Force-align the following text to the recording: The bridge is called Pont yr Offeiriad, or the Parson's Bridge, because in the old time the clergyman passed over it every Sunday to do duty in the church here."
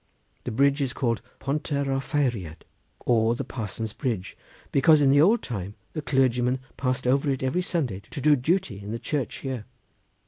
The 0.45 0.51
bridge 0.51 0.81
is 0.81 0.93
called 0.93 1.21
Pont 1.37 1.69
yr 1.71 1.85
Offeiriad, 1.91 2.63
or 3.05 3.35
the 3.35 3.43
Parson's 3.43 3.93
Bridge, 3.93 4.35
because 4.71 4.99
in 4.99 5.11
the 5.11 5.21
old 5.21 5.43
time 5.43 5.75
the 5.93 6.01
clergyman 6.01 6.59
passed 6.75 7.05
over 7.05 7.29
it 7.29 7.43
every 7.43 7.61
Sunday 7.61 7.99
to 7.99 8.19
do 8.19 8.35
duty 8.35 8.79
in 8.79 8.89
the 8.89 8.97
church 8.97 9.41
here." 9.45 9.65